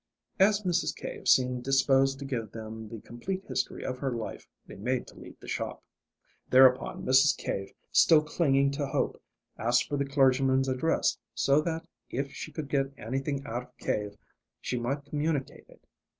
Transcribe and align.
As 0.39 0.63
Mrs. 0.63 0.95
Cave 0.95 1.27
seemed 1.27 1.61
disposed 1.63 2.17
to 2.17 2.25
give 2.25 2.53
them 2.53 2.89
the 2.89 3.01
complete 3.01 3.43
history 3.47 3.85
of 3.85 3.99
her 3.99 4.11
life 4.11 4.47
they 4.65 4.73
made 4.75 5.05
to 5.05 5.15
leave 5.19 5.39
the 5.39 5.47
shop. 5.47 5.83
Thereupon 6.49 7.03
Mrs. 7.05 7.37
Cave, 7.37 7.71
still 7.91 8.23
clinging 8.23 8.71
to 8.71 8.87
hope, 8.87 9.21
asked 9.59 9.87
for 9.87 9.97
the 9.97 10.05
clergyman's 10.09 10.67
address, 10.67 11.19
so 11.35 11.61
that, 11.61 11.85
if 12.09 12.31
she 12.31 12.51
could 12.51 12.67
get 12.67 12.91
anything 12.97 13.45
out 13.45 13.61
of 13.61 13.77
Cave, 13.77 14.17
she 14.59 14.79
might 14.79 15.05
communicate 15.05 15.67
it. 15.69 15.85